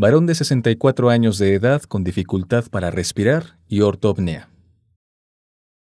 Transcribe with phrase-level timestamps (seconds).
[0.00, 4.48] Varón de 64 años de edad con dificultad para respirar y ortopnea.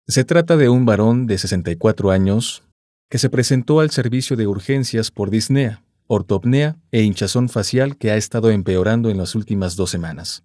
[0.08, 2.64] Se trata de un varón de 64 años
[3.08, 8.16] que se presentó al servicio de urgencias por disnea, ortopnea e hinchazón facial que ha
[8.16, 10.42] estado empeorando en las últimas dos semanas.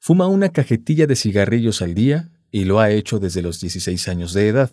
[0.00, 4.32] Fuma una cajetilla de cigarrillos al día y lo ha hecho desde los 16 años
[4.32, 4.72] de edad.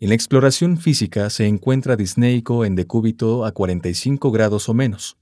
[0.00, 5.16] En la exploración física se encuentra disneico en decúbito a 45 grados o menos.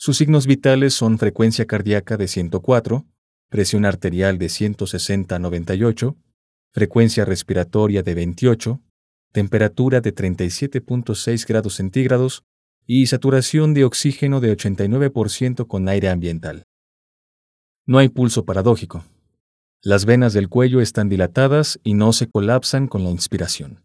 [0.00, 3.04] Sus signos vitales son frecuencia cardíaca de 104,
[3.48, 6.16] presión arterial de 160-98,
[6.72, 8.80] frecuencia respiratoria de 28,
[9.32, 12.44] temperatura de 37.6 grados centígrados
[12.86, 16.62] y saturación de oxígeno de 89% con aire ambiental.
[17.84, 19.04] No hay pulso paradójico.
[19.82, 23.82] Las venas del cuello están dilatadas y no se colapsan con la inspiración.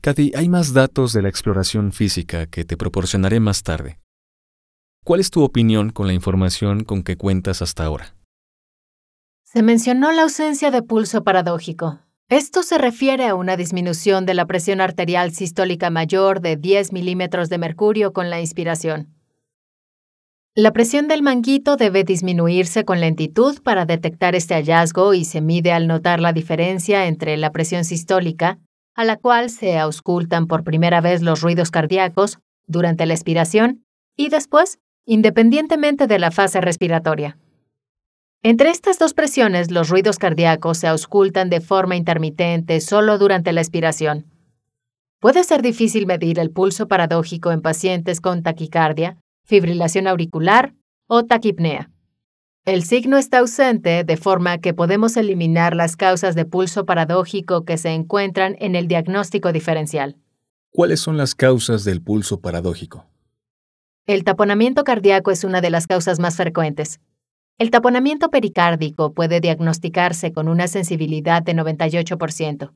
[0.00, 3.98] Cathy, hay más datos de la exploración física que te proporcionaré más tarde.
[5.04, 8.14] ¿Cuál es tu opinión con la información con que cuentas hasta ahora?
[9.42, 11.98] Se mencionó la ausencia de pulso paradójico.
[12.28, 17.48] Esto se refiere a una disminución de la presión arterial sistólica mayor de 10 milímetros
[17.48, 19.08] de mercurio con la inspiración.
[20.54, 25.72] La presión del manguito debe disminuirse con lentitud para detectar este hallazgo y se mide
[25.72, 28.60] al notar la diferencia entre la presión sistólica
[28.94, 33.84] a la cual se auscultan por primera vez los ruidos cardíacos durante la expiración
[34.16, 37.38] y después, independientemente de la fase respiratoria.
[38.42, 43.60] Entre estas dos presiones, los ruidos cardíacos se auscultan de forma intermitente solo durante la
[43.60, 44.26] expiración.
[45.20, 50.74] Puede ser difícil medir el pulso paradójico en pacientes con taquicardia, fibrilación auricular
[51.06, 51.90] o taquipnea.
[52.64, 57.76] El signo está ausente de forma que podemos eliminar las causas de pulso paradójico que
[57.76, 60.16] se encuentran en el diagnóstico diferencial.
[60.70, 63.06] ¿Cuáles son las causas del pulso paradójico?
[64.06, 67.00] El taponamiento cardíaco es una de las causas más frecuentes.
[67.58, 72.72] El taponamiento pericárdico puede diagnosticarse con una sensibilidad de 98%,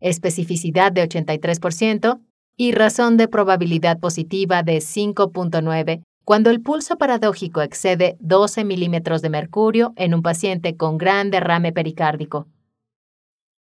[0.00, 2.20] especificidad de 83%
[2.58, 9.30] y razón de probabilidad positiva de 5.9 cuando el pulso paradójico excede 12 milímetros de
[9.30, 12.48] mercurio en un paciente con gran derrame pericárdico.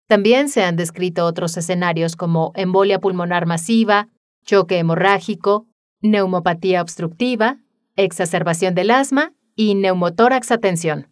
[0.07, 4.09] También se han descrito otros escenarios como embolia pulmonar masiva,
[4.43, 5.68] choque hemorrágico,
[6.01, 7.59] neumopatía obstructiva,
[7.95, 11.07] exacerbación del asma y neumotórax atención.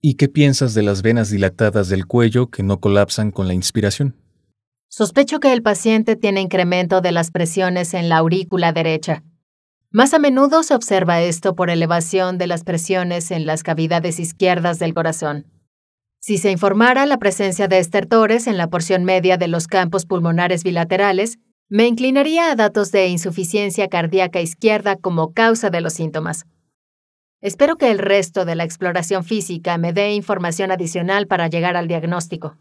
[0.00, 4.16] ¿Y qué piensas de las venas dilatadas del cuello que no colapsan con la inspiración?
[4.88, 9.22] Sospecho que el paciente tiene incremento de las presiones en la aurícula derecha.
[9.90, 14.78] Más a menudo se observa esto por elevación de las presiones en las cavidades izquierdas
[14.78, 15.46] del corazón.
[16.20, 20.64] Si se informara la presencia de estertores en la porción media de los campos pulmonares
[20.64, 26.46] bilaterales, me inclinaría a datos de insuficiencia cardíaca izquierda como causa de los síntomas.
[27.40, 31.88] Espero que el resto de la exploración física me dé información adicional para llegar al
[31.88, 32.56] diagnóstico.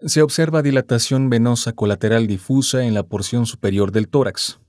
[0.00, 4.60] Se observa dilatación venosa colateral difusa en la porción superior del tórax,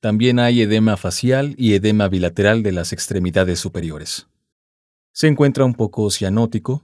[0.00, 4.28] también hay edema facial y edema bilateral de las extremidades superiores.
[5.12, 6.82] Se encuentra un poco cianótico.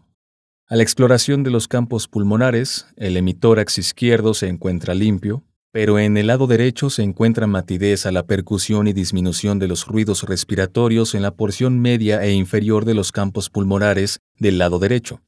[0.67, 6.19] A la exploración de los campos pulmonares, el hemitórax izquierdo se encuentra limpio, pero en
[6.19, 11.15] el lado derecho se encuentra matidez a la percusión y disminución de los ruidos respiratorios
[11.15, 15.22] en la porción media e inferior de los campos pulmonares del lado derecho.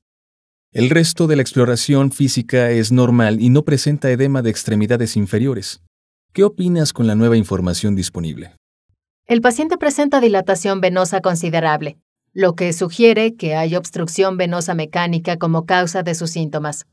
[0.70, 5.82] El resto de la exploración física es normal y no presenta edema de extremidades inferiores.
[6.34, 8.56] ¿Qué opinas con la nueva información disponible?
[9.26, 11.96] El paciente presenta dilatación venosa considerable,
[12.34, 16.84] lo que sugiere que hay obstrucción venosa mecánica como causa de sus síntomas.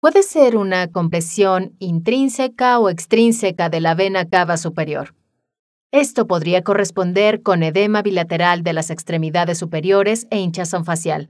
[0.00, 5.14] Puede ser una compresión intrínseca o extrínseca de la vena cava superior.
[5.92, 11.28] Esto podría corresponder con edema bilateral de las extremidades superiores e hinchazón facial,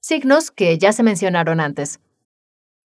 [0.00, 1.98] signos que ya se mencionaron antes.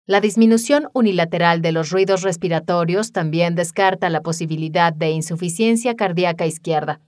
[0.07, 6.99] La disminución unilateral de los ruidos respiratorios también descarta la posibilidad de insuficiencia cardíaca izquierda,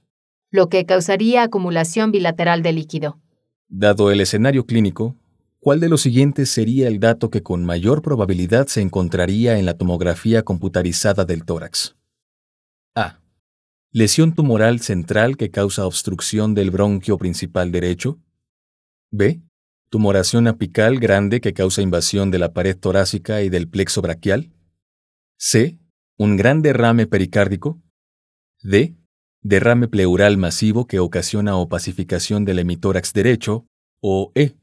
[0.52, 3.18] lo que causaría acumulación bilateral de líquido.
[3.70, 5.16] Dado el escenario clínico,
[5.60, 9.78] ¿cuál de los siguientes sería el dato que con mayor probabilidad se encontraría en la
[9.78, 11.96] tomografía computarizada del tórax?
[12.96, 13.20] A.
[13.92, 18.20] Lesión tumoral central que causa obstrucción del bronquio principal derecho.
[19.12, 19.42] B.
[19.90, 24.52] Tumoración apical grande que causa invasión de la pared torácica y del plexo braquial.
[25.38, 25.80] C.
[26.18, 27.82] Un gran derrame pericárdico.
[28.62, 28.96] D.
[29.42, 33.66] Derrame pleural masivo que ocasiona opacificación del hemitórax derecho.
[34.02, 34.56] O E.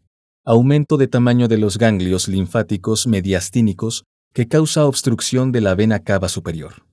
[0.49, 6.29] Aumento de tamaño de los ganglios linfáticos mediastínicos que causa obstrucción de la vena cava
[6.29, 6.85] superior.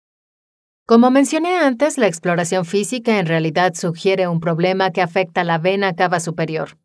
[0.88, 5.94] Como mencioné antes, la exploración física en realidad sugiere un problema que afecta la vena
[5.94, 6.80] cava superior.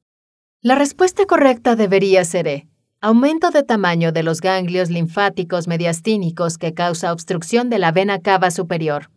[0.61, 2.69] La respuesta correcta debería ser E.
[3.01, 8.51] Aumento de tamaño de los ganglios linfáticos mediastínicos que causa obstrucción de la vena cava
[8.51, 9.11] superior.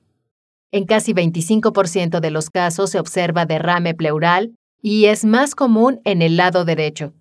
[0.72, 6.22] En casi 25% de los casos se observa derrame pleural y es más común en
[6.22, 7.14] el lado derecho,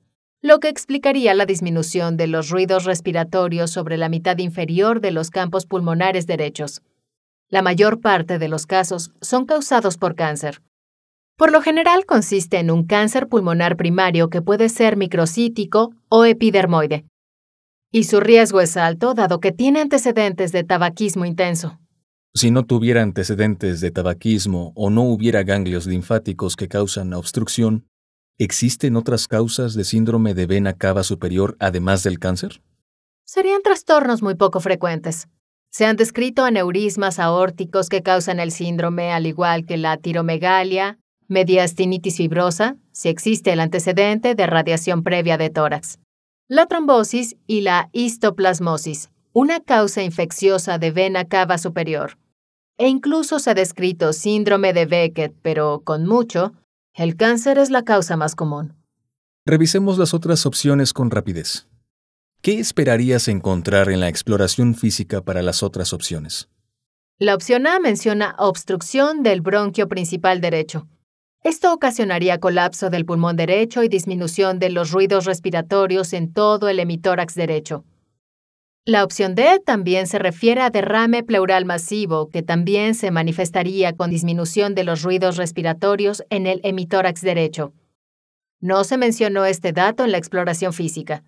[0.43, 5.31] lo que explicaría la disminución de los ruidos respiratorios sobre la mitad inferior de los
[5.31, 6.81] campos pulmonares derechos.
[7.51, 10.63] La mayor parte de los casos son causados por cáncer.
[11.37, 17.05] Por lo general consiste en un cáncer pulmonar primario que puede ser microcítico o epidermoide.
[17.93, 21.79] Y su riesgo es alto dado que tiene antecedentes de tabaquismo intenso.
[22.33, 27.90] Si no tuviera antecedentes de tabaquismo o no hubiera ganglios linfáticos que causan obstrucción,
[28.45, 32.63] ¿existen otras causas de síndrome de vena cava superior además del cáncer?
[33.25, 35.29] Serían trastornos muy poco frecuentes.
[35.71, 40.99] Se han descrito aneurismas aórticos que causan el síndrome, al igual que la tiromegalia,
[41.29, 45.99] mediastinitis fibrosa, si existe el antecedente de radiación previa de tórax.
[46.49, 52.19] La trombosis y la histoplasmosis, una causa infecciosa de vena cava superior.
[52.79, 56.55] E incluso se ha descrito síndrome de Beckett, pero con mucho,
[56.95, 58.75] el cáncer es la causa más común.
[59.47, 61.67] Revisemos las otras opciones con rapidez.
[62.43, 66.49] ¿Qué esperarías encontrar en la exploración física para las otras opciones?
[67.19, 70.89] La opción A menciona obstrucción del bronquio principal derecho.
[71.43, 76.81] Esto ocasionaría colapso del pulmón derecho y disminución de los ruidos respiratorios en todo el
[76.81, 77.85] hemitórax derecho.
[78.87, 84.11] La opción D también se refiere a derrame pleural masivo, que también se manifestaría con
[84.11, 87.75] disminución de los ruidos respiratorios en el hemitórax derecho.
[88.61, 91.23] No se mencionó este dato en la exploración física.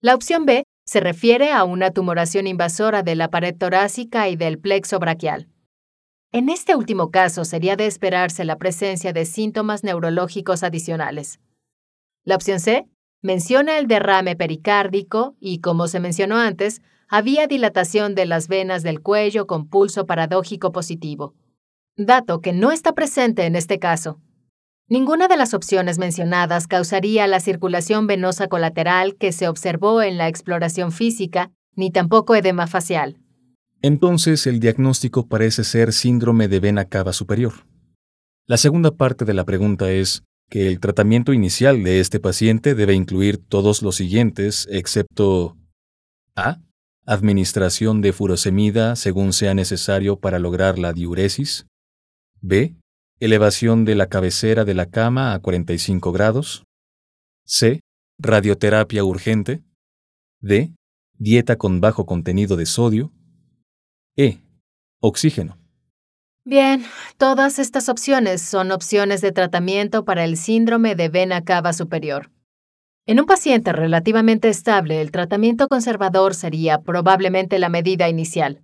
[0.00, 4.58] La opción B se refiere a una tumoración invasora de la pared torácica y del
[4.58, 5.48] plexo braquial.
[6.32, 11.38] En este último caso sería de esperarse la presencia de síntomas neurológicos adicionales.
[12.24, 12.86] La opción C
[13.22, 19.00] menciona el derrame pericárdico y, como se mencionó antes, había dilatación de las venas del
[19.00, 21.34] cuello con pulso paradójico positivo,
[21.96, 24.18] dato que no está presente en este caso.
[24.88, 30.28] Ninguna de las opciones mencionadas causaría la circulación venosa colateral que se observó en la
[30.28, 33.18] exploración física, ni tampoco edema facial.
[33.80, 37.52] Entonces el diagnóstico parece ser síndrome de vena cava superior.
[38.46, 42.92] La segunda parte de la pregunta es que el tratamiento inicial de este paciente debe
[42.92, 45.56] incluir todos los siguientes, excepto
[46.36, 46.60] A.
[47.06, 51.64] Administración de furosemida según sea necesario para lograr la diuresis.
[52.42, 52.76] B
[53.18, 56.64] elevación de la cabecera de la cama a 45 grados.
[57.46, 57.80] C.
[58.18, 59.62] Radioterapia urgente.
[60.40, 60.74] D.
[61.16, 63.10] Dieta con bajo contenido de sodio.
[64.18, 64.42] E.
[65.00, 65.61] Oxígeno.
[66.44, 66.84] Bien,
[67.18, 72.32] todas estas opciones son opciones de tratamiento para el síndrome de vena cava superior.
[73.06, 78.60] En un paciente relativamente estable, el tratamiento conservador sería probablemente la medida inicial.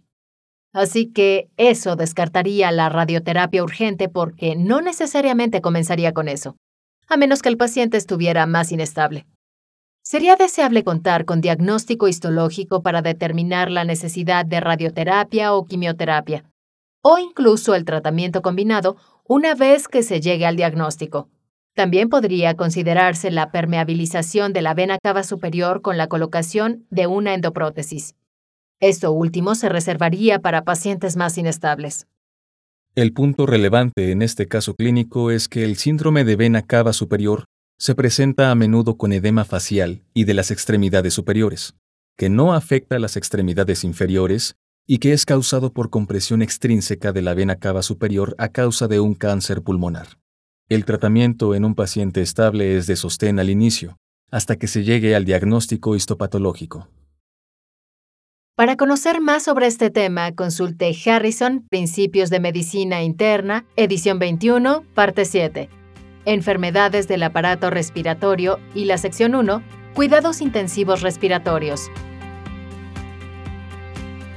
[0.72, 6.56] Así que eso descartaría la radioterapia urgente porque no necesariamente comenzaría con eso,
[7.06, 9.24] a menos que el paciente estuviera más inestable.
[10.02, 16.44] Sería deseable contar con diagnóstico histológico para determinar la necesidad de radioterapia o quimioterapia,
[17.02, 21.28] o incluso el tratamiento combinado una vez que se llegue al diagnóstico.
[21.74, 27.34] También podría considerarse la permeabilización de la vena cava superior con la colocación de una
[27.34, 28.14] endoprótesis.
[28.80, 32.06] Esto último se reservaría para pacientes más inestables.
[32.94, 37.44] El punto relevante en este caso clínico es que el síndrome de vena cava superior
[37.78, 41.76] se presenta a menudo con edema facial y de las extremidades superiores,
[42.16, 44.56] que no afecta a las extremidades inferiores
[44.90, 49.00] y que es causado por compresión extrínseca de la vena cava superior a causa de
[49.00, 50.08] un cáncer pulmonar.
[50.70, 53.98] El tratamiento en un paciente estable es de sostén al inicio,
[54.30, 56.88] hasta que se llegue al diagnóstico histopatológico.
[58.56, 65.26] Para conocer más sobre este tema, consulte Harrison, Principios de Medicina Interna, edición 21, parte
[65.26, 65.68] 7.
[66.24, 69.62] Enfermedades del aparato respiratorio y la sección 1,
[69.94, 71.90] Cuidados intensivos respiratorios.